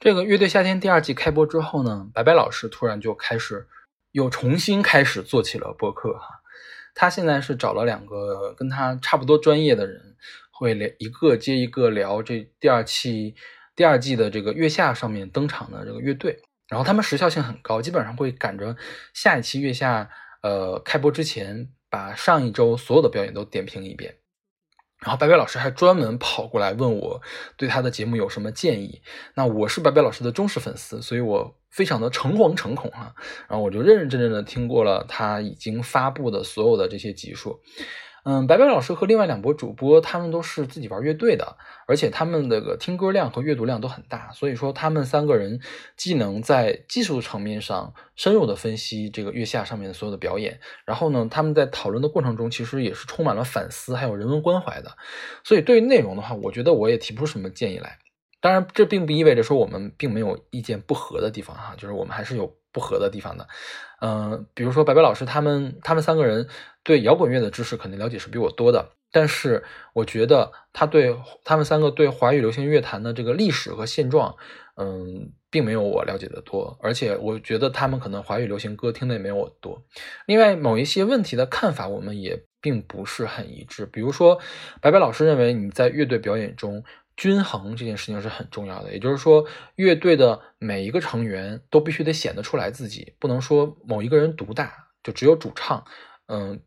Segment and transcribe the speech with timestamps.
[0.00, 3.66] 这个乐队夏天第二季开播之后呢，白白老师突然就开始
[4.12, 6.42] 又重新开始做起了播客哈。
[6.94, 10.16] 他现在是找了两个跟他差不多专业的人，
[10.52, 13.34] 会聊一个接一个聊这第二期
[13.74, 18.76] 第二季的这个月下上面登场的这个乐队，然后他们时效性很高，基本上会赶着
[19.12, 20.08] 下一期月下
[20.42, 24.14] 呃开播之前，把上一周所有的表演都点评一遍。
[25.04, 27.20] 然后白白老师还专门跑过来问我
[27.56, 29.02] 对他的节目有什么建议。
[29.34, 33.12] 那我是白白老师的忠实粉丝，所以我非常的诚惶诚恐啊。
[33.48, 37.60] 然后我就认认真真的听过了他已经发布的所有的这些集数。
[38.26, 45.60] 嗯，白白老师和另外两波主播，他们都是自己玩乐队的，而且他们的个听歌量和阅读量都很大，所以说他们三个人
[45.94, 54.96] 既能在技术层面上深入的分析这个月下上面的所有的表演，然后呢，他们在讨论的过程中其实也是充满了反思还有人文关怀的，
[55.44, 57.98] 所以对于内容的话，我觉得我也提不出什么建议来。
[58.44, 62.54] 当然，这并不意味着说我们并没有意见不合的地方哈，就是我们还是有。
[62.74, 63.46] 不合的地方的，
[64.00, 66.48] 嗯，比如说白白老师他们，他们三个人
[66.82, 74.34] 对摇滚乐的知识肯定了解是比我多的，但是我觉得他对他们三个对华语流行乐坛的这个历史和现状，
[74.76, 79.84] 嗯，并没有我了解的多，而且我觉得他们可能华语流行歌听的也没有我多。
[80.26, 84.40] 另外，某一些问题的看法我们也并不是很一致，比如说
[84.80, 86.82] 白白老师认为你在乐队表演中。
[87.16, 95.84] 均衡这件事情是很重要的，也就是说，乐队的每一个成员都必须得显得出来自己，不能说某一个人独大，就只有主唱。
[96.26, 96.60] 嗯，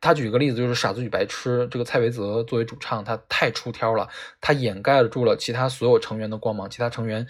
[0.00, 4.08] 他举个例子，就是《傻子与白痴》这个蔡维泽作为主唱，他太出挑了，
[4.40, 7.26] 他掩盖住了其他所有成员的光芒，其他成员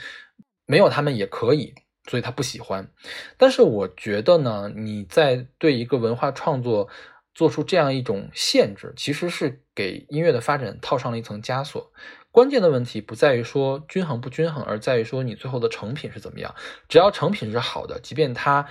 [0.67, 1.75] 没有他们也可以，
[2.09, 2.89] 所以他不喜欢。
[3.37, 6.89] 但是我觉得呢，你在对一个文化创作
[7.35, 11.93] 做出这样一种限制，其实是给音乐的发展套上了一层枷锁。
[12.37, 16.55] 关键的问题不在于说均衡不均衡，而在于说你最后的成品是怎么样。
[16.87, 18.69] 只要成品是好的，即便他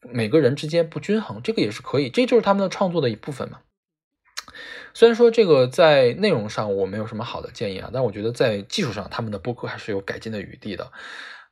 [0.00, 3.60] 每个人之间不均衡，这个也是可以，这就是他们的创作的一部分嘛。
[4.94, 10.90] 虽然说这个在内容上我没有什么好的建议啊，但我觉得在技术上他们的播客还是有改进的余地的。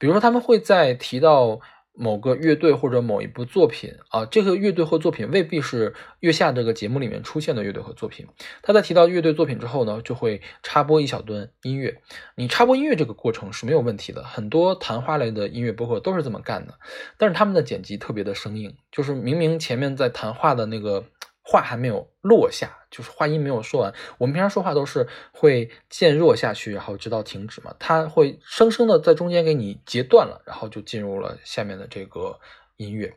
[0.00, 1.60] 比如说他们会在提到。
[1.94, 8.26] 某个乐队或者某一部作品啊，这个乐队或作品未必是月下这个节目里面出现的乐队和作品。
[8.62, 12.00] 他在提到乐队作品之后呢，就会插播一小段音乐。
[12.34, 16.74] 你插播音乐这个过程是没有问题的，很多谈话类的音乐播客都是这么干的。
[17.18, 21.04] 但是他们的剪辑特别的生硬，就是明明前面在谈话的那个。
[21.44, 23.92] 话还没有落下，就是话音没有说完。
[24.18, 27.74] 我们平常说话都是会渐弱下去，然后直到停止嘛。
[27.78, 32.38] 他会生生的在中间给你截断了，然后就进入了下面的这个
[32.76, 33.12] 音乐。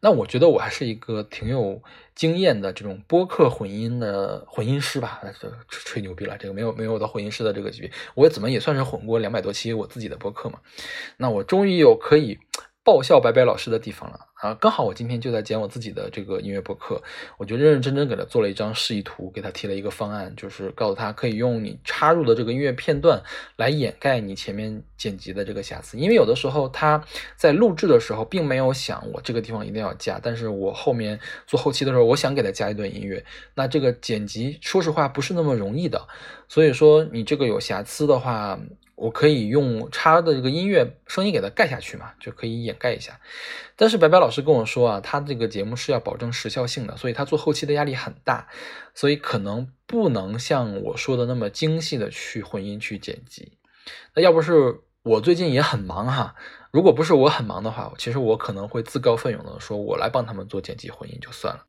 [0.00, 1.82] 那我觉得我还是一个挺有
[2.14, 5.20] 经验的这种播客混音的混音师吧，
[5.68, 6.36] 吹吹牛逼了。
[6.38, 10.58] 这个没有没有到混音师的这个级别，我怎么也算是混过两百多期我自己的播客嘛。
[11.18, 12.40] 那我终于有可以。
[12.82, 14.54] 爆笑白白老师的地方了啊！
[14.54, 17.02] 刚好我今天就在剪我自己的这个音乐博客，
[17.36, 23.22] 我就认认真真给他做了一张示意图，给他提了一个方案，就是告诉他可以用你插入的这个音乐片段
[23.56, 25.98] 来掩盖你前面剪辑的这个瑕疵。
[25.98, 27.04] 因为有的时候他
[27.36, 33.22] 在录制的时候并没有想我这个地方一定要加，但是我后面做后期的时候，我想给他加一段音乐，
[33.54, 36.08] 那这个剪辑说实话不是那么容易的。
[36.48, 38.58] 所以说你这个有瑕疵的话。
[39.00, 43.18] 我可以用插的这个音乐声音给它盖下去嘛，就可以掩盖一下。
[43.74, 48.46] 但是白白老师跟我说啊，他这个节目是要保证时效性的，所以他做后期的压力很大，
[48.94, 53.56] 所以可能不能像我说的那么精细的去混音去剪辑。
[54.14, 56.34] 那要不是我最近也很忙哈，
[56.70, 61.64] 如果不是我很忙的话，其实我可能会自告奋勇的说，我来帮他们做剪辑混音就算了。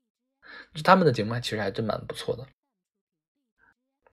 [0.84, 2.46] 他们的节目其实还真蛮不错的。